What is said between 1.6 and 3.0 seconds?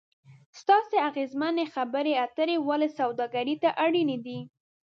خبرې اترې ولې